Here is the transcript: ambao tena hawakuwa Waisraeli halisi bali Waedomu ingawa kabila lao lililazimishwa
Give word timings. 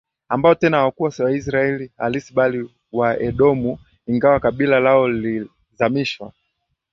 ambao 0.29 0.55
tena 0.55 0.77
hawakuwa 0.77 1.11
Waisraeli 1.19 1.91
halisi 1.97 2.33
bali 2.33 2.69
Waedomu 2.91 3.79
ingawa 4.07 4.39
kabila 4.39 4.79
lao 4.79 5.07
lililazimishwa 5.09 6.33